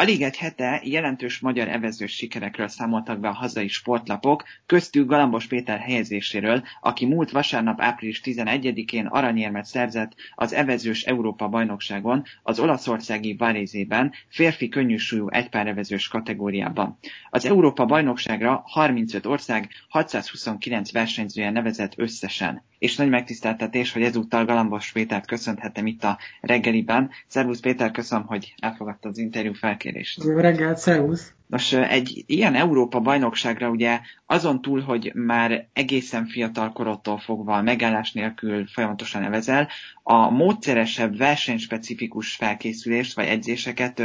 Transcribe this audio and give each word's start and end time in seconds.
Alig 0.00 0.22
egy 0.22 0.36
hete 0.36 0.80
jelentős 0.84 1.38
magyar 1.38 1.68
evezős 1.68 2.12
sikerekről 2.12 2.68
számoltak 2.68 3.18
be 3.20 3.28
a 3.28 3.32
hazai 3.32 3.68
sportlapok, 3.68 4.44
köztük 4.66 5.06
Galambos 5.08 5.46
Péter 5.46 5.78
helyezéséről, 5.78 6.62
aki 6.80 7.06
múlt 7.06 7.30
vasárnap 7.30 7.80
április 7.80 8.20
11-én 8.24 9.06
aranyérmet 9.06 9.64
szerzett 9.64 10.12
az 10.34 10.52
evezős 10.52 11.02
Európa 11.04 11.48
bajnokságon 11.48 12.24
az 12.42 12.58
olaszországi 12.58 13.34
Varézében 13.36 14.12
férfi 14.28 14.68
könnyűsúlyú 14.68 15.28
egypárevezős 15.28 16.08
kategóriában. 16.08 16.98
Az 17.30 17.44
Európa 17.44 17.84
bajnokságra 17.84 18.62
35 18.66 19.26
ország 19.26 19.68
629 19.88 20.92
versenyzője 20.92 21.50
nevezett 21.50 21.92
összesen 21.96 22.62
és 22.78 22.96
nagy 22.96 23.08
megtiszteltetés, 23.08 23.92
hogy 23.92 24.02
ezúttal 24.02 24.44
Galambos 24.44 24.92
Pétert 24.92 25.26
köszönhetem 25.26 25.86
itt 25.86 26.04
a 26.04 26.18
reggeliben. 26.40 27.10
Szervusz 27.26 27.60
Péter, 27.60 27.90
köszönöm, 27.90 28.26
hogy 28.26 28.54
elfogadtad 28.58 29.10
az 29.10 29.18
interjú 29.18 29.52
felkérést. 29.88 30.24
Jó 30.24 30.36
reggelt, 30.36 30.78
szervusz! 30.78 31.32
Nos, 31.46 31.72
egy 31.72 32.24
ilyen 32.26 32.54
Európa 32.54 33.00
bajnokságra 33.00 33.68
ugye 33.70 34.00
azon 34.26 34.60
túl, 34.62 34.80
hogy 34.80 35.12
már 35.14 35.66
egészen 35.72 36.26
fiatal 36.26 36.72
korodtól 36.72 37.18
fogva 37.18 37.62
megállás 37.62 38.12
nélkül 38.12 38.66
folyamatosan 38.66 39.22
nevezel, 39.22 39.68
a 40.02 40.30
módszeresebb 40.30 41.16
versenyspecifikus 41.16 42.34
felkészülést 42.34 43.14
vagy 43.14 43.26
edzéseket 43.26 44.02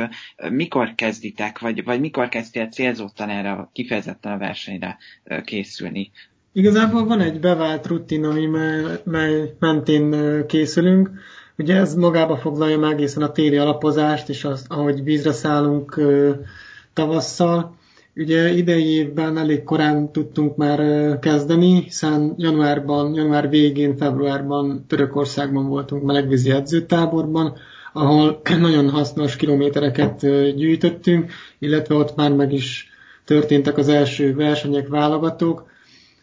mikor 0.50 0.96
kezditek, 0.96 1.59
vagy, 1.59 1.84
vagy 1.84 2.00
mikor 2.00 2.30
kezdtél 2.30 2.68
célzottan 2.68 3.30
erre 3.30 3.70
kifejezetten 3.73 4.31
a 4.31 4.38
versenyre 4.38 4.98
készülni? 5.44 6.12
Igazából 6.52 7.06
van 7.06 7.22
egy 7.22 7.40
bevált 7.40 7.88
rutin, 7.88 8.26
ami 8.26 8.45
mely 9.04 9.54
mentén 9.59 10.16
készülünk. 10.48 11.09
Ugye 11.58 11.76
ez 11.76 11.96
magába 11.96 12.38
foglalja 12.38 12.80
már 12.80 12.92
egészen 12.92 13.24
a 13.24 13.32
téli 13.32 13.58
alapozást, 13.58 14.30
és 14.30 14.44
az, 14.46 14.66
ahogy 14.68 15.04
vízre 15.04 15.32
szállunk 15.32 16.02
tavasszal. 16.94 17.76
Ugye 18.16 18.52
idei 18.52 18.86
évben 18.86 19.38
elég 19.38 19.64
korán 19.64 20.12
tudtunk 20.12 20.56
már 20.56 20.80
kezdeni, 21.20 21.82
hiszen 21.82 22.34
januárban, 22.38 23.14
január 23.14 23.50
végén, 23.50 23.98
februárban 23.98 24.86
Törökországban 24.88 25.68
voltunk 25.68 26.04
melegvízi 26.04 26.52
edzőtáborban, 26.52 27.54
ahol 27.94 28.42
nagyon 28.60 28.90
hasznos 28.90 29.36
kilométereket 29.36 30.20
gyűjtöttünk, 30.56 31.32
illetve 31.60 31.95
ott 31.95 32.16
már 32.16 32.32
meg 32.32 32.54
is 32.54 32.90
történtek 33.26 33.78
az 33.78 33.88
első 33.88 34.36
versenyek, 34.36 34.88
válogatók, 34.88 35.66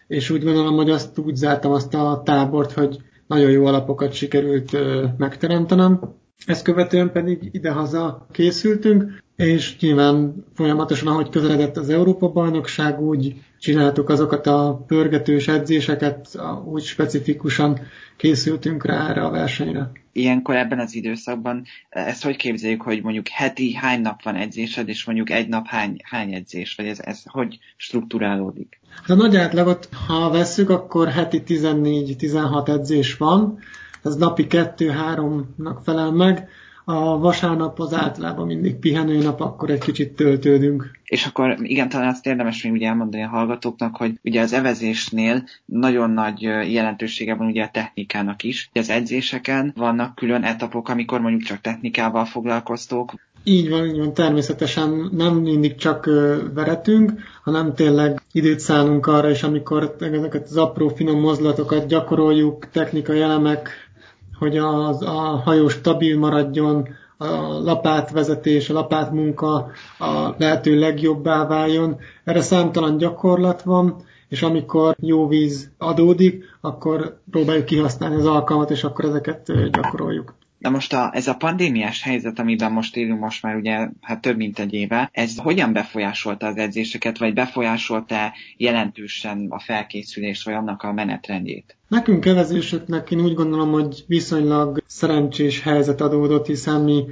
és 0.07 0.31
úgy 0.31 0.45
gondolom, 0.45 0.77
hogy 0.77 0.91
azt 0.91 1.19
úgy 1.19 1.37
zártam 1.37 1.73
azt 1.73 1.95
a 1.95 2.23
tábort, 2.25 2.73
hogy 2.73 2.99
nagyon 3.31 3.51
jó 3.51 3.67
alapokat 3.67 4.13
sikerült 4.13 4.77
megteremtenem. 5.19 6.01
Ezt 6.47 6.63
követően 6.63 7.13
pedig 7.13 7.49
idehaza 7.53 8.27
készültünk, 8.33 9.23
és 9.37 9.79
nyilván 9.79 10.45
folyamatosan, 10.55 11.09
ahogy 11.09 11.29
közeledett 11.29 11.77
az 11.77 11.89
Európa-bajnokság, 11.89 13.01
úgy 13.01 13.35
csináltuk 13.59 14.09
azokat 14.09 14.47
a 14.47 14.85
pörgetős 14.87 15.49
edzéseket, 15.49 16.41
úgy 16.65 16.83
specifikusan 16.83 17.81
készültünk 18.17 18.85
rá 18.85 19.09
erre 19.09 19.23
a 19.23 19.31
versenyre. 19.31 19.91
Ilyenkor 20.13 20.57
ebben 20.57 20.79
az 20.79 20.95
időszakban 20.95 21.65
ezt 21.89 22.25
hogy 22.25 22.37
képzeljük, 22.37 22.83
hogy 22.83 23.03
mondjuk 23.03 23.29
heti 23.29 23.75
hány 23.75 24.01
nap 24.01 24.23
van 24.23 24.37
edzésed, 24.37 24.89
és 24.89 25.05
mondjuk 25.05 25.31
egy 25.31 25.49
nap 25.49 25.67
hány, 25.67 25.97
hány 26.03 26.35
edzés, 26.35 26.75
vagy 26.75 26.87
ez, 26.87 26.99
ez 27.01 27.23
hogy 27.25 27.59
strukturálódik? 27.77 28.81
Hát 28.89 29.11
a 29.11 29.15
nagy 29.15 29.37
átlagot, 29.37 29.89
ha 30.07 30.31
vesszük, 30.31 30.71
akkor 30.71 31.09
heti 31.09 31.43
14-16 31.47 32.69
edzés 32.69 33.17
van, 33.17 33.59
ez 34.03 34.17
napi 34.17 34.47
2-3-nak 34.49 35.77
felel 35.83 36.11
meg, 36.11 36.49
a 36.85 37.19
vasárnap 37.19 37.81
az 37.81 37.95
általában 37.95 38.47
mindig 38.47 38.75
pihenőnap, 38.75 39.41
akkor 39.41 39.71
egy 39.71 39.79
kicsit 39.79 40.13
töltődünk. 40.13 40.91
És 41.05 41.27
akkor 41.27 41.57
igen, 41.63 41.89
talán 41.89 42.09
azt 42.09 42.27
érdemes 42.27 42.63
még 42.63 42.73
ugye 42.73 42.87
elmondani 42.87 43.23
a 43.23 43.29
hallgatóknak, 43.29 43.97
hogy 43.97 44.19
ugye 44.25 44.41
az 44.41 44.53
evezésnél 44.53 45.45
nagyon 45.65 46.11
nagy 46.11 46.43
jelentősége 46.73 47.35
van 47.35 47.47
ugye 47.47 47.63
a 47.63 47.71
technikának 47.73 48.43
is. 48.43 48.71
Az 48.75 48.91
edzéseken 48.91 49.73
vannak 49.77 50.15
külön 50.15 50.43
etapok, 50.43 50.89
amikor 50.89 51.21
mondjuk 51.21 51.43
csak 51.43 51.61
technikával 51.61 52.25
foglalkoztok, 52.25 53.15
így 53.45 53.71
van, 53.71 53.87
így 53.87 53.99
van, 53.99 54.15
természetesen 54.15 55.09
nem 55.13 55.35
mindig 55.35 55.75
csak 55.75 56.05
veretünk, 56.55 57.13
hanem 57.43 57.75
tényleg 57.75 58.23
időt 58.33 58.61
szánunk 58.61 59.07
arra, 59.07 59.31
és 59.31 59.43
amikor 59.43 59.97
ezeket 60.01 60.43
az 60.43 60.57
apró 60.57 60.89
finom 60.89 61.21
mozdulatokat 61.21 61.87
gyakoroljuk, 61.87 62.71
technikai 62.71 63.21
elemek, 63.21 63.90
hogy 64.41 64.57
a, 64.57 64.89
a 64.89 65.37
hajó 65.45 65.69
stabil 65.69 66.19
maradjon, 66.19 66.89
a 67.17 67.27
lapátvezetés, 67.65 68.71
a 68.71 68.73
lapátmunka 68.73 69.55
a 69.99 70.35
lehető 70.39 70.79
legjobbá 70.79 71.47
váljon. 71.47 71.97
Erre 72.25 72.41
számtalan 72.41 72.97
gyakorlat 72.97 73.63
van, 73.63 73.97
és 74.29 74.43
amikor 74.43 74.97
jó 75.01 75.29
víz 75.29 75.71
adódik, 75.79 76.45
akkor 76.61 77.21
próbáljuk 77.31 77.65
kihasználni 77.65 78.17
az 78.17 78.27
alkalmat, 78.27 78.71
és 78.71 78.85
akkor 78.85 79.05
ezeket 79.05 79.71
gyakoroljuk. 79.71 80.35
De 80.61 80.69
most 80.69 80.93
a, 80.93 81.11
ez 81.15 81.27
a 81.27 81.35
pandémiás 81.35 82.03
helyzet, 82.03 82.39
amiben 82.39 82.73
most 82.73 82.97
élünk 82.97 83.21
most 83.21 83.43
már 83.43 83.57
ugye 83.57 83.89
hát 84.01 84.21
több 84.21 84.37
mint 84.37 84.59
egy 84.59 84.73
éve, 84.73 85.11
ez 85.13 85.37
hogyan 85.37 85.73
befolyásolta 85.73 86.47
az 86.47 86.57
edzéseket, 86.57 87.19
vagy 87.19 87.35
befolyásolta 87.35 88.33
jelentősen 88.57 89.47
a 89.49 89.59
felkészülést, 89.59 90.45
vagy 90.45 90.55
annak 90.55 90.83
a 90.83 90.93
menetrendjét? 90.93 91.77
Nekünk 91.89 92.21
kevezősöknek 92.21 93.11
én 93.11 93.21
úgy 93.21 93.35
gondolom, 93.35 93.73
hogy 93.73 94.05
viszonylag 94.07 94.83
szerencsés 94.87 95.63
helyzet 95.63 96.01
adódott, 96.01 96.47
hiszen 96.47 96.81
mi 96.81 97.05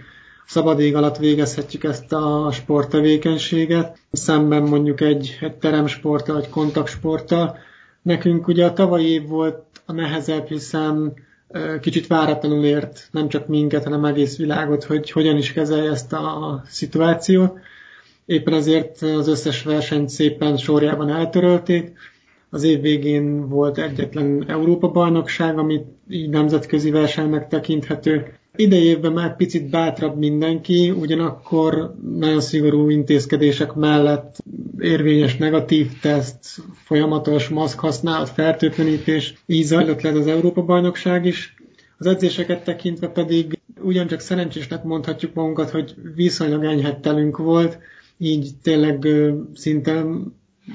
szabad 0.46 0.80
ég 0.80 0.96
alatt 0.96 1.16
végezhetjük 1.16 1.84
ezt 1.84 2.12
a 2.12 2.50
sporttevékenységet, 2.52 3.98
szemben 4.12 4.62
mondjuk 4.62 5.00
egy, 5.00 5.38
egy 5.40 5.54
teremsporttal, 5.54 6.34
vagy 6.34 6.48
kontaktsporttal. 6.48 7.58
Nekünk 8.02 8.48
ugye 8.48 8.64
a 8.64 8.72
tavalyi 8.72 9.08
év 9.08 9.26
volt 9.26 9.64
a 9.86 9.92
nehezebb, 9.92 10.46
hiszen 10.46 11.12
kicsit 11.80 12.06
váratlanul 12.06 12.64
ért 12.64 13.08
nem 13.12 13.28
csak 13.28 13.46
minket, 13.46 13.84
hanem 13.84 14.04
egész 14.04 14.36
világot, 14.36 14.84
hogy 14.84 15.10
hogyan 15.10 15.36
is 15.36 15.52
kezelje 15.52 15.90
ezt 15.90 16.12
a 16.12 16.62
szituációt. 16.66 17.58
Éppen 18.26 18.54
ezért 18.54 19.02
az 19.02 19.28
összes 19.28 19.62
versenyt 19.62 20.08
szépen 20.08 20.56
sorjában 20.56 21.08
eltörölték. 21.08 21.98
Az 22.50 22.62
év 22.62 22.80
végén 22.80 23.48
volt 23.48 23.78
egyetlen 23.78 24.44
Európa-bajnokság, 24.48 25.58
amit 25.58 25.84
így 26.10 26.28
nemzetközi 26.28 26.90
versenynek 26.90 27.48
tekinthető. 27.48 28.37
Idei 28.60 28.84
évben 28.84 29.12
már 29.12 29.36
picit 29.36 29.70
bátrabb 29.70 30.18
mindenki, 30.18 30.90
ugyanakkor 30.90 31.94
nagyon 32.18 32.40
szigorú 32.40 32.88
intézkedések 32.90 33.74
mellett 33.74 34.36
érvényes 34.78 35.36
negatív 35.36 35.90
teszt, 36.00 36.60
folyamatos 36.84 37.48
maszk 37.48 37.78
használat, 37.78 38.28
fertőtlenítés, 38.28 39.34
így 39.46 39.64
zajlott 39.64 40.00
le 40.02 40.10
az 40.10 40.26
Európa-bajnokság 40.26 41.24
is. 41.26 41.54
Az 41.98 42.06
edzéseket 42.06 42.64
tekintve 42.64 43.08
pedig 43.08 43.60
ugyancsak 43.82 44.20
szerencsésnek 44.20 44.82
mondhatjuk 44.84 45.34
magunkat, 45.34 45.70
hogy 45.70 45.94
viszonylag 46.14 46.64
enyhettelünk 46.64 47.36
volt, 47.36 47.78
így 48.18 48.50
tényleg 48.62 49.06
szinte 49.54 50.04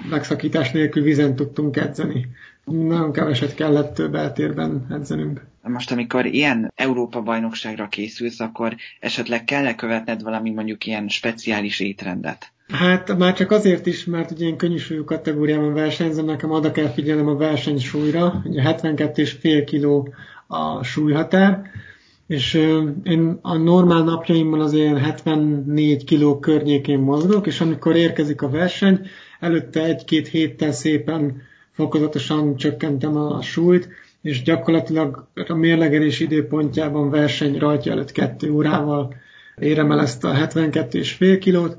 megszakítás 0.09 0.71
nélkül 0.71 1.03
vizen 1.03 1.35
tudtunk 1.35 1.77
edzeni. 1.77 2.27
Nagyon 2.65 3.11
keveset 3.11 3.53
kellett 3.55 3.93
több 3.93 4.15
eltérben 4.15 4.85
edzenünk. 4.89 5.51
Most, 5.67 5.91
amikor 5.91 6.25
ilyen 6.25 6.71
Európa-bajnokságra 6.75 7.87
készülsz, 7.87 8.39
akkor 8.39 8.75
esetleg 8.99 9.43
kell-e 9.43 9.75
követned 9.75 10.23
valami 10.23 10.49
mondjuk 10.49 10.85
ilyen 10.85 11.07
speciális 11.07 11.79
étrendet? 11.79 12.51
Hát 12.67 13.17
már 13.17 13.33
csak 13.33 13.51
azért 13.51 13.85
is, 13.85 14.05
mert 14.05 14.31
ugye 14.31 14.45
én 14.45 14.57
könnyűsúlyú 14.57 15.03
kategóriában 15.03 15.73
versenyzem, 15.73 16.25
nekem 16.25 16.51
oda 16.51 16.71
kell 16.71 16.89
figyelnem 16.89 17.27
a 17.27 17.35
versenysúlyra, 17.35 18.41
ugye 18.45 18.61
72,5 18.63 19.63
kg 19.71 20.13
a 20.47 20.83
súlyhatár, 20.83 21.61
és 22.27 22.53
én 23.03 23.39
a 23.41 23.57
normál 23.57 24.03
napjaimban 24.03 24.59
az 24.59 24.73
ilyen 24.73 24.97
74 24.97 26.03
kg 26.05 26.39
környékén 26.39 26.99
mozgok, 26.99 27.47
és 27.47 27.61
amikor 27.61 27.95
érkezik 27.95 28.41
a 28.41 28.49
verseny, 28.49 29.07
előtte 29.39 29.83
egy-két 29.83 30.27
héttel 30.27 30.71
szépen 30.71 31.41
fokozatosan 31.71 32.55
csökkentem 32.55 33.17
a 33.17 33.41
súlyt, 33.41 33.89
és 34.23 34.41
gyakorlatilag 34.41 35.27
a 35.47 35.53
mérlegelés 35.53 36.19
időpontjában 36.19 37.09
verseny 37.09 37.57
rajta 37.57 37.91
előtt 37.91 38.11
kettő 38.11 38.51
órával 38.51 39.15
érem 39.55 39.91
el 39.91 39.99
ezt 39.99 40.23
a 40.23 40.33
72,5 40.33 41.37
kilót, 41.39 41.77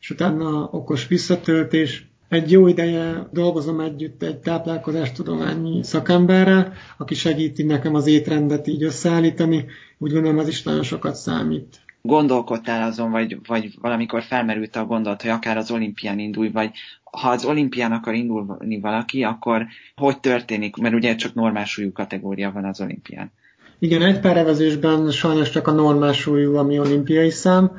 és 0.00 0.10
utána 0.10 0.68
okos 0.72 1.06
visszatöltés. 1.06 2.06
Egy 2.28 2.50
jó 2.50 2.66
ideje 2.66 3.28
dolgozom 3.32 3.80
együtt 3.80 4.22
egy 4.22 4.38
táplálkozástudományi 4.38 5.82
szakemberrel, 5.82 6.72
aki 6.96 7.14
segíti 7.14 7.62
nekem 7.62 7.94
az 7.94 8.06
étrendet 8.06 8.66
így 8.66 8.82
összeállítani. 8.82 9.64
Úgy 9.98 10.12
gondolom, 10.12 10.38
ez 10.38 10.48
is 10.48 10.62
nagyon 10.62 10.82
sokat 10.82 11.14
számít 11.14 11.80
gondolkodtál 12.02 12.88
azon, 12.88 13.10
vagy, 13.10 13.38
vagy 13.46 13.74
valamikor 13.80 14.22
felmerült 14.22 14.76
a 14.76 14.84
gondolat, 14.84 15.22
hogy 15.22 15.30
akár 15.30 15.56
az 15.56 15.70
olimpián 15.70 16.18
indulj, 16.18 16.50
vagy 16.50 16.70
ha 17.10 17.28
az 17.28 17.44
olimpián 17.44 17.92
akar 17.92 18.14
indulni 18.14 18.80
valaki, 18.80 19.22
akkor 19.22 19.66
hogy 19.96 20.20
történik? 20.20 20.76
Mert 20.76 20.94
ugye 20.94 21.14
csak 21.14 21.34
normál 21.34 21.64
súlyú 21.64 21.92
kategória 21.92 22.50
van 22.52 22.64
az 22.64 22.80
olimpián. 22.80 23.32
Igen, 23.78 24.02
egy 24.02 24.20
pár 24.20 24.36
evezésben 24.36 25.10
sajnos 25.10 25.50
csak 25.50 25.66
a 25.66 25.72
normál 25.72 26.12
súlyú, 26.12 26.56
ami 26.56 26.78
olimpiai 26.78 27.30
szám. 27.30 27.70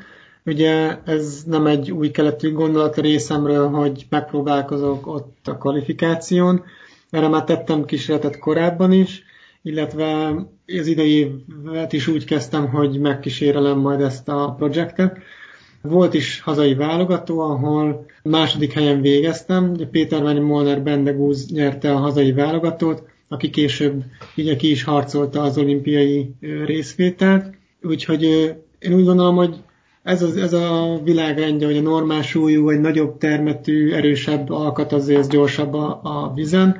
Ugye 0.46 0.98
ez 1.06 1.44
nem 1.46 1.66
egy 1.66 1.92
új 1.92 2.12
keletű 2.12 2.52
gondolat 2.52 2.98
a 2.98 3.02
részemről, 3.02 3.70
hogy 3.70 4.06
megpróbálkozok 4.10 5.08
ott 5.08 5.48
a 5.48 5.58
kvalifikáción. 5.58 6.64
Erre 7.10 7.28
már 7.28 7.44
tettem 7.44 7.86
kísérletet 7.86 8.40
korábban 8.40 8.92
is, 8.92 9.24
illetve 9.62 10.36
az 10.80 10.88
idei 10.88 11.44
évet 11.64 11.94
is 11.94 12.08
úgy 12.08 12.26
kezdtem, 12.26 12.68
hogy 12.70 13.00
megkísérelem 13.00 13.78
majd 13.78 14.02
ezt 14.02 14.30
a 14.30 14.56
projektet. 14.58 15.18
Volt 15.82 16.14
is 16.14 16.42
hazai 16.42 16.76
válogató, 16.76 17.40
ahol 17.40 18.06
második 18.24 18.74
helyen 18.74 19.02
végeztem. 19.02 19.72
Ugye 19.72 19.86
Péter 19.86 20.24
Ványi 20.24 20.40
Molnár 20.40 20.82
Bendegúz 20.82 21.52
nyerte 21.52 21.92
a 21.92 21.98
hazai 21.98 22.32
válogatót, 22.32 23.04
aki 23.28 23.50
később 23.50 24.04
ugye 24.38 24.56
ki 24.56 24.70
is 24.72 24.84
harcolta 24.84 25.42
az 25.42 25.58
olimpiai 25.58 26.34
részvételt. 26.66 27.54
Úgyhogy 27.82 28.24
én 28.80 28.94
úgy 28.94 29.06
gondolom, 29.06 29.36
hogy 29.36 29.56
ez, 30.04 30.22
az, 30.24 30.38
ez 30.38 30.54
a 30.54 31.00
világrendje, 31.04 31.68
hogy 31.68 31.78
a 31.78 31.82
normál 31.82 32.22
súlyú, 32.22 32.70
egy 32.70 32.80
nagyobb 32.80 33.18
termetű, 33.18 33.92
erősebb 33.92 34.50
alkat 34.50 34.92
azért 34.92 35.30
gyorsabb 35.30 35.74
a, 35.74 36.00
a 36.04 36.32
vizen. 36.34 36.78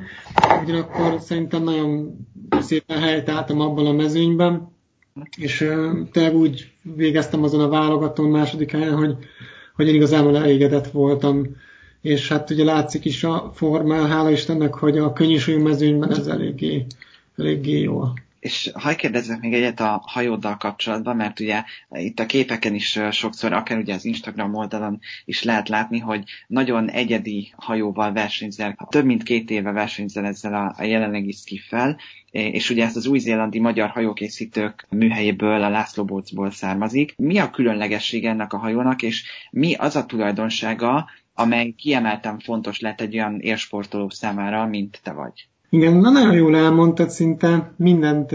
Ugyanakkor 0.64 1.20
szerintem 1.20 1.64
nagyon 1.64 2.18
szépen 2.60 3.00
helytáltam 3.00 3.60
abban 3.60 3.86
a 3.86 3.92
mezőnyben, 3.92 4.72
és 5.38 5.58
tényleg 6.12 6.36
úgy 6.36 6.72
végeztem 6.82 7.44
azon 7.44 7.62
a 7.62 7.70
válogatón 7.70 8.30
második 8.30 8.72
helyen, 8.72 8.96
hogy, 8.96 9.16
hogy 9.76 9.88
én 9.88 9.96
igazából 9.96 10.38
elégedett 10.38 10.92
voltam. 10.92 11.46
És 12.02 12.28
hát 12.28 12.50
ugye 12.50 12.64
látszik 12.64 13.06
is 13.06 13.24
a 13.24 13.52
formál, 13.54 14.08
hála 14.08 14.32
Istennek, 14.32 14.74
hogy 14.74 14.98
a 14.98 15.14
könnyűsúlyú 15.14 15.62
mezőnyben 15.62 16.12
ez 16.12 16.28
eléggé, 16.28 16.86
eléggé 17.38 17.80
jó. 17.80 18.04
És 18.40 18.72
ha 18.74 18.96
kérdezzek 18.96 19.40
még 19.40 19.54
egyet 19.54 19.80
a 19.80 20.02
hajóddal 20.06 20.58
kapcsolatban, 20.58 21.16
mert 21.16 21.40
ugye 21.40 21.64
itt 21.90 22.20
a 22.20 22.26
képeken 22.26 22.74
is 22.74 23.00
sokszor, 23.12 23.54
akár 23.54 23.78
ugye 23.78 23.94
az 23.94 24.06
Instagram 24.06 24.56
oldalon 24.56 25.00
is 25.26 25.44
lehet 25.44 25.70
látni, 25.70 26.00
hogy 26.00 26.24
nagyon 26.48 26.90
egyedi 26.90 27.54
hajóval 27.56 28.14
versenyzel, 28.14 28.88
több 28.90 29.06
mint 29.06 29.24
két 29.24 29.50
éve 29.50 29.72
versenyzel 29.72 30.26
ezzel 30.26 30.54
a, 30.54 30.74
a 30.78 30.84
jelenlegi 30.84 31.32
skiffel, 31.32 31.98
és 32.32 32.70
ugye 32.70 32.86
ezt 32.86 32.96
az 32.96 33.06
új-zélandi 33.06 33.60
magyar 33.60 33.90
hajókészítők 33.90 34.86
műhelyéből, 34.90 35.64
a 35.64 35.70
László 35.70 36.06
Bócból 36.06 36.52
származik. 36.52 37.14
Mi 37.18 37.38
a 37.38 37.50
különlegesség 37.50 38.26
ennek 38.26 38.54
a 38.54 38.58
hajónak, 38.58 39.02
és 39.02 39.24
mi 39.52 39.74
az 39.74 39.96
a 39.96 40.06
tulajdonsága, 40.06 41.10
amely 41.34 41.72
kiemelten 41.72 42.40
fontos 42.40 42.80
lett 42.80 43.02
egy 43.02 43.16
olyan 43.16 43.40
érsportoló 43.40 44.10
számára, 44.10 44.66
mint 44.66 45.00
te 45.04 45.12
vagy? 45.12 45.48
Igen, 45.70 45.94
na 45.94 46.10
nagyon 46.10 46.36
jól 46.36 46.56
elmondtad, 46.56 47.10
szinte 47.10 47.72
mindent 47.76 48.32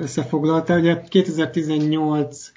összefoglalta. 0.00 0.78
Ugye 0.78 1.00
2018 1.08 2.52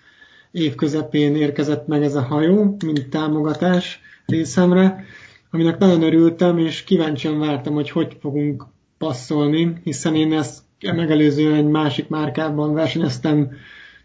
év 0.52 0.76
közepén 0.76 1.36
érkezett 1.36 1.88
meg 1.88 2.04
ez 2.04 2.16
a 2.16 2.22
hajó, 2.22 2.76
mint 2.86 3.10
támogatás 3.10 4.02
részemre, 4.26 5.04
aminek 5.52 5.78
nagyon 5.78 6.02
örültem, 6.02 6.58
és 6.58 6.84
kíváncsian 6.84 7.40
vártam, 7.40 7.74
hogy 7.74 7.90
hogy 7.90 8.18
fogunk 8.20 8.66
passzolni, 8.98 9.74
hiszen 9.84 10.16
én 10.16 10.34
ezt 10.34 10.60
megelőzően 10.80 11.56
egy 11.56 11.68
másik 11.68 12.08
márkában 12.08 12.74
versenyeztem 12.74 13.52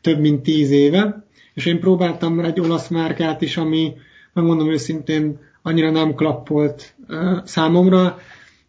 több 0.01 0.21
mint 0.21 0.43
tíz 0.43 0.71
éve, 0.71 1.25
és 1.55 1.67
én 1.67 1.81
próbáltam 1.81 2.41
egy 2.41 2.61
olasz 2.61 2.89
márkát 2.89 3.43
is, 3.43 3.57
ami, 3.57 3.93
megmondom 4.33 4.71
őszintén, 4.71 5.39
annyira 5.63 5.91
nem 5.91 6.15
klappolt 6.15 6.95
számomra, 7.45 8.19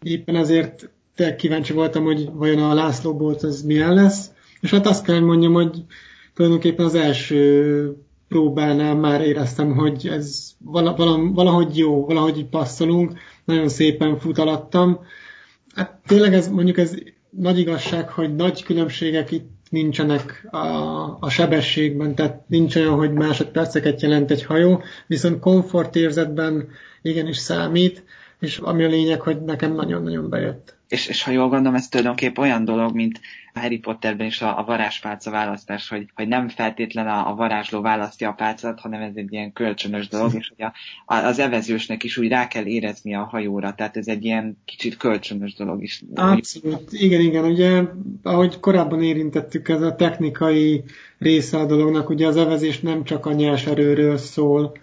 éppen 0.02 0.36
ezért 0.36 0.90
tényleg 1.16 1.36
kíváncsi 1.36 1.74
voltam, 1.74 2.04
hogy 2.04 2.30
vajon 2.34 2.64
a 2.64 2.74
László 2.74 3.16
Bolt 3.16 3.44
az 3.44 3.62
milyen 3.62 3.94
lesz, 3.94 4.32
és 4.62 4.70
hát 4.72 4.88
azt 4.88 5.06
kell 5.06 5.20
mondjam, 5.20 5.54
hogy 5.54 5.84
tulajdonképpen 6.34 6.86
az 6.86 6.96
első 6.96 7.96
próbánál 8.28 8.96
már 8.96 9.22
éreztem, 9.22 9.76
hogy 9.76 10.08
ez 10.08 10.52
valahogy 11.34 11.78
jó, 11.78 12.06
valahogy 12.06 12.46
passzolunk, 12.46 13.20
nagyon 13.46 13.70
szépen 13.70 14.20
futalattam. 14.20 15.00
Hát 15.76 16.00
tényleg 16.08 16.34
ez 16.34 16.48
mondjuk 16.48 16.78
ez 16.78 16.96
nagy 17.30 17.60
igazság, 17.60 18.10
hogy 18.10 18.36
nagy 18.36 18.64
különbségek 18.64 19.32
itt 19.32 19.50
nincsenek 19.70 20.48
a, 20.52 20.58
a 21.20 21.30
sebességben, 21.30 22.16
tehát 22.16 22.44
nincs 22.48 22.76
olyan, 22.76 22.96
hogy 22.96 23.12
másodperceket 23.14 24.02
jelent 24.02 24.32
egy 24.32 24.44
hajó, 24.44 24.84
viszont 25.08 25.40
komfortérzetben 25.40 26.68
igenis 27.02 27.38
számít, 27.38 28.04
és 28.46 28.58
ami 28.58 28.84
a 28.84 28.88
lényeg, 28.88 29.22
hogy 29.22 29.42
nekem 29.42 29.74
nagyon-nagyon 29.74 30.30
bejött 30.30 30.76
és, 30.88 31.08
és 31.08 31.24
ha 31.24 31.32
jól 31.32 31.50
gondolom, 31.50 31.76
ez 31.76 31.88
tulajdonképp 31.88 32.38
olyan 32.38 32.66
dolog, 32.66 32.96
mint 32.96 33.20
Harry 33.54 33.78
Potterben 33.78 34.28
is 34.28 34.42
a, 34.42 34.60
a 34.60 34.64
varázspálca 34.64 35.32
választás, 35.32 35.90
hogy, 35.90 36.06
hogy 36.16 36.28
nem 36.28 36.50
feltétlen 36.50 37.08
a, 37.08 37.30
a 37.30 37.36
varázsló 37.36 37.82
választja 37.82 38.30
a 38.30 38.34
pálcát, 38.34 38.80
hanem 38.80 39.02
ez 39.02 39.12
egy 39.16 39.34
ilyen 39.34 39.54
kölcsönös 39.54 40.08
dolog, 40.08 40.34
és 40.34 40.52
hogy 40.56 40.66
a, 40.66 40.74
a, 41.14 41.16
az 41.16 41.40
evezősnek 41.40 42.04
is 42.04 42.18
úgy 42.18 42.28
rá 42.28 42.48
kell 42.48 42.66
érezni 42.66 43.16
a 43.16 43.24
hajóra, 43.24 43.74
tehát 43.74 43.98
ez 43.98 44.08
egy 44.08 44.26
ilyen 44.26 44.58
kicsit 44.66 44.98
kölcsönös 44.98 45.54
dolog 45.54 45.84
is. 45.84 46.02
Abszolút, 46.16 46.92
igen, 46.92 47.22
igen, 47.22 47.46
ugye, 47.46 47.84
ahogy 48.24 48.60
korábban 48.60 49.04
érintettük, 49.04 49.70
ez 49.70 49.82
a 49.82 49.96
technikai 49.96 50.84
része 51.18 51.58
a 51.58 51.66
dolognak, 51.66 52.10
ugye 52.10 52.28
az 52.28 52.38
evezés 52.38 52.80
nem 52.80 53.04
csak 53.04 53.26
a 53.26 53.34
nyers 53.34 53.66
erőről 53.66 54.18
szól. 54.18 54.78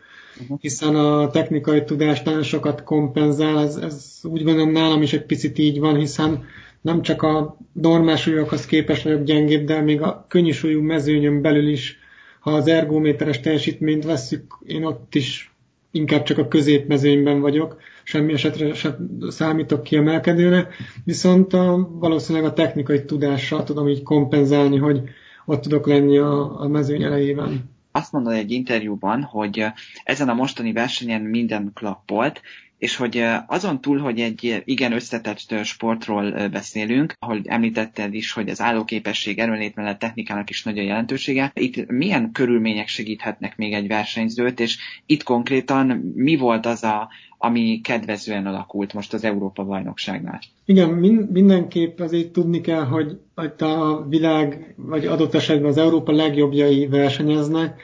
Hiszen 0.61 0.94
a 0.96 1.31
technikai 1.31 1.84
tudás 1.84 2.23
nagyon 2.23 2.43
sokat 2.43 2.82
kompenzál, 2.82 3.58
ez, 3.58 3.76
ez 3.76 4.19
úgy 4.23 4.43
gondolom 4.44 4.73
nálam 4.73 5.02
is 5.02 5.12
egy 5.12 5.26
picit 5.26 5.58
így 5.58 5.79
van, 5.79 5.96
hiszen 5.96 6.44
nem 6.81 7.02
csak 7.02 7.23
a 7.23 7.56
normál 7.73 8.17
súlyokhoz 8.17 8.67
képes 8.67 9.02
vagyok 9.02 9.23
gyengébb, 9.23 9.67
de 9.67 9.81
még 9.81 10.00
a 10.00 10.26
könnyű 10.29 10.50
súlyú 10.50 10.82
mezőnyön 10.82 11.40
belül 11.43 11.69
is, 11.69 11.99
ha 12.40 12.50
az 12.50 12.67
ergométeres 12.67 13.40
teljesítményt 13.40 14.05
vesszük, 14.05 14.58
én 14.67 14.84
ott 14.84 15.14
is 15.14 15.55
inkább 15.90 16.23
csak 16.23 16.38
a 16.38 16.49
középmezőnyben 16.49 17.40
vagyok, 17.40 17.81
semmi 18.02 18.32
esetre 18.32 18.75
sem 18.75 19.19
számítok 19.29 19.82
kiemelkedőre, 19.82 20.69
viszont 21.05 21.52
a, 21.52 21.88
valószínűleg 21.93 22.49
a 22.50 22.52
technikai 22.52 23.05
tudással 23.05 23.64
tudom 23.64 23.88
így 23.88 24.02
kompenzálni, 24.02 24.76
hogy 24.76 25.02
ott 25.46 25.62
tudok 25.62 25.87
lenni 25.87 26.19
a, 26.19 26.61
a 26.61 26.69
mezőny 26.69 27.02
elejében 27.02 27.70
azt 27.92 28.12
mondod 28.12 28.32
egy 28.32 28.50
interjúban, 28.50 29.22
hogy 29.22 29.66
ezen 30.04 30.28
a 30.28 30.34
mostani 30.34 30.72
versenyen 30.72 31.22
minden 31.22 31.70
klappolt, 31.74 32.42
és 32.82 32.96
hogy 32.96 33.24
azon 33.46 33.80
túl, 33.80 33.98
hogy 33.98 34.20
egy 34.20 34.62
igen 34.64 34.92
összetett 34.92 35.64
sportról 35.64 36.48
beszélünk, 36.48 37.14
ahogy 37.18 37.46
említetted 37.46 38.14
is, 38.14 38.32
hogy 38.32 38.48
az 38.48 38.60
állóképesség 38.60 39.38
erőlét 39.38 39.74
mellett 39.74 39.98
technikának 39.98 40.50
is 40.50 40.62
nagy 40.62 40.78
a 40.78 40.82
jelentősége, 40.82 41.50
itt 41.54 41.86
milyen 41.86 42.32
körülmények 42.32 42.88
segíthetnek 42.88 43.56
még 43.56 43.72
egy 43.72 43.86
versenyzőt, 43.86 44.60
és 44.60 44.78
itt 45.06 45.22
konkrétan 45.22 45.86
mi 46.14 46.36
volt 46.36 46.66
az 46.66 46.82
a, 46.82 47.08
ami 47.44 47.81
kedvezően 47.82 48.46
alakult 48.46 48.93
most 48.93 49.12
az 49.12 49.24
Európa 49.24 49.64
bajnokságnál? 49.64 50.40
Igen, 50.64 50.88
mindenképp 51.32 52.00
azért 52.00 52.32
tudni 52.32 52.60
kell, 52.60 52.84
hogy 52.84 53.19
a 53.58 54.02
világ, 54.08 54.74
vagy 54.76 55.06
adott 55.06 55.34
esetben 55.34 55.70
az 55.70 55.76
Európa 55.76 56.12
legjobbjai 56.12 56.86
versenyeznek. 56.86 57.82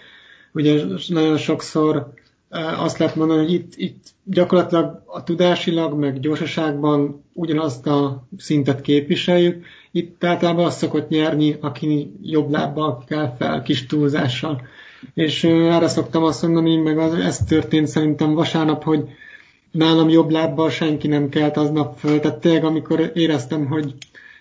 Ugye 0.53 0.83
nagyon 1.09 1.37
sokszor 1.37 2.13
azt 2.79 2.99
lehet 2.99 3.17
mondani, 3.17 3.41
hogy 3.41 3.53
itt, 3.53 3.73
itt 3.77 4.07
gyakorlatilag 4.25 5.03
a 5.07 5.23
tudásilag, 5.25 5.99
meg 5.99 6.21
gyorsaságban 6.21 7.25
ugyanazt 7.33 7.87
a 7.87 8.27
szintet 8.37 8.81
képviseljük. 8.81 9.65
Itt 9.91 10.25
általában 10.25 10.65
azt 10.65 10.79
szokott 10.79 11.09
nyerni, 11.09 11.57
aki 11.61 12.13
jobb 12.23 12.51
lábbal 12.51 13.05
kell 13.07 13.35
fel, 13.39 13.63
kis 13.63 13.87
túlzással. 13.87 14.63
És 15.15 15.45
erre 15.45 15.89
szoktam 15.89 16.23
azt 16.25 16.43
mondani, 16.43 16.77
meg 16.77 16.99
az, 16.99 17.15
ez 17.15 17.39
történt 17.45 17.87
szerintem 17.87 18.35
vasárnap, 18.35 18.83
hogy 18.83 19.09
nálam 19.71 20.09
jobb 20.09 20.31
lábbal 20.31 20.71
senki 20.71 21.09
nem 21.09 21.29
kelt 21.29 21.57
aznap 21.57 21.99
föl. 21.99 22.21
Tehát 22.21 22.39
tényleg, 22.39 22.65
amikor 22.65 23.11
éreztem, 23.15 23.67
hogy 23.67 23.95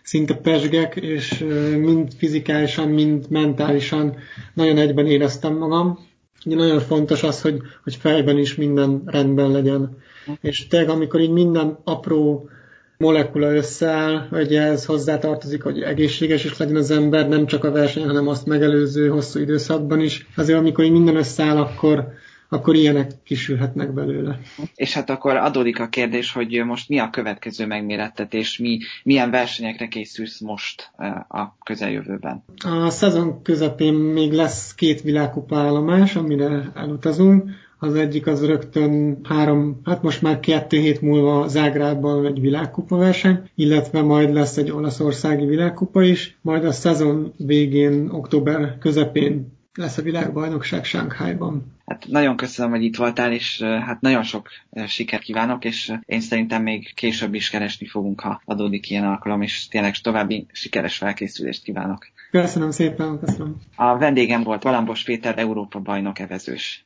szinte 0.03 0.34
pesgek, 0.34 0.96
és 0.96 1.46
mind 1.79 2.13
fizikálisan, 2.17 2.88
mind 2.88 3.25
mentálisan 3.29 4.15
nagyon 4.53 4.77
egyben 4.77 5.07
éreztem 5.07 5.53
magam. 5.53 6.00
Ugye 6.46 6.55
nagyon 6.55 6.79
fontos 6.79 7.24
az, 7.24 7.41
hogy, 7.41 7.62
hogy 7.84 7.96
fejben 7.96 8.38
is 8.38 8.55
minden 8.55 9.01
rendben 9.05 9.51
legyen. 9.51 9.98
És 10.41 10.67
tényleg, 10.67 10.89
amikor 10.89 11.19
így 11.19 11.31
minden 11.31 11.77
apró 11.84 12.50
molekula 12.98 13.55
összeáll, 13.55 14.27
hogy 14.29 14.55
ez 14.55 14.86
hozzátartozik, 14.86 15.63
hogy 15.63 15.81
egészséges 15.81 16.43
is 16.43 16.57
legyen 16.57 16.75
az 16.75 16.91
ember, 16.91 17.29
nem 17.29 17.46
csak 17.46 17.63
a 17.63 17.72
verseny, 17.72 18.05
hanem 18.05 18.27
azt 18.27 18.46
megelőző 18.46 19.07
hosszú 19.07 19.39
időszakban 19.39 20.00
is. 20.00 20.27
Azért, 20.36 20.60
amikor 20.60 20.84
így 20.84 20.91
minden 20.91 21.15
összeáll, 21.15 21.57
akkor, 21.57 22.07
akkor 22.50 22.75
ilyenek 22.75 23.12
kisülhetnek 23.24 23.94
belőle. 23.94 24.39
És 24.75 24.94
hát 24.94 25.10
akkor 25.10 25.36
adódik 25.36 25.80
a 25.80 25.88
kérdés, 25.88 26.32
hogy 26.32 26.63
most 26.66 26.89
mi 26.89 27.00
a 27.00 27.10
következő 27.10 27.66
megmérettetés, 27.66 28.58
mi, 28.58 28.80
milyen 29.04 29.32
versenyekre 29.32 29.88
készülsz 29.88 30.39
most 30.39 30.92
eh, 30.98 31.16
a 31.42 31.58
közeljövőben? 31.63 32.44
A 32.63 32.89
szezon 32.89 33.42
közepén 33.42 33.94
még 33.94 34.32
lesz 34.32 34.75
két 34.75 35.01
világkupa 35.01 35.58
állomás, 35.58 36.16
amire 36.16 36.72
elutazunk. 36.75 37.50
Az 37.80 37.96
egyik 37.96 38.27
az 38.27 38.46
rögtön 38.46 39.20
három, 39.24 39.82
hát 39.84 40.01
most 40.01 40.22
már 40.22 40.39
kettő 40.39 40.77
hét 40.77 41.01
múlva 41.01 41.48
Zágrában 41.48 42.25
egy 42.25 42.39
világkupa 42.39 42.98
verseny, 42.98 43.50
illetve 43.56 44.01
majd 44.01 44.34
lesz 44.34 44.58
egy 44.58 44.72
olaszországi 44.72 45.46
világkupa 45.46 46.04
is, 46.04 46.38
majd 46.42 46.66
a 46.66 46.72
szezon 46.72 47.34
végén, 47.38 48.10
október 48.10 48.77
közepén 48.80 49.57
lesz 49.77 49.98
a 49.98 50.01
világbajnokság 50.01 50.86
Sánkhájban. 50.86 51.75
Hát 51.86 52.07
nagyon 52.07 52.38
köszönöm, 52.38 52.72
hogy 52.72 52.84
itt 52.84 52.96
voltál, 52.96 53.31
és 53.31 53.62
hát 53.62 54.01
nagyon 54.01 54.24
sok 54.24 54.50
sikert 54.88 55.24
kívánok, 55.24 55.65
és 55.65 55.93
én 56.05 56.22
szerintem 56.22 56.63
még 56.63 56.93
később 56.96 57.34
is 57.34 57.50
keresni 57.50 57.88
fogunk, 57.88 58.19
ha 58.19 58.41
adódik 58.46 58.89
ilyen 58.89 59.05
alkalom, 59.05 59.41
és 59.41 59.67
tényleg 59.67 59.96
további 59.96 60.46
sikeres 60.51 60.98
felkészülést 60.98 61.63
kívánok. 61.63 62.07
Köszönöm 62.31 62.72
szépen, 62.72 63.19
köszönöm. 63.19 63.55
A 63.75 63.98
vendégem 63.98 64.43
volt 64.43 64.63
Valambos 64.63 65.03
Péter, 65.03 65.38
Európa 65.38 65.79
bajnok 65.79 66.19
evezős. 66.19 66.86